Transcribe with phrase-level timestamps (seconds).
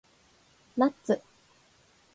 [0.77, 1.21] ナッツ